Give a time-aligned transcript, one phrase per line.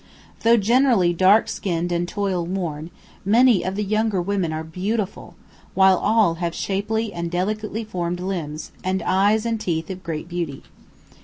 [0.41, 2.89] Though generally dark skinned and toil worn,
[3.23, 5.35] many of the younger women are beautiful,
[5.75, 10.63] while all have shapely and delicately formed limbs, and eyes and teeth of great beauty.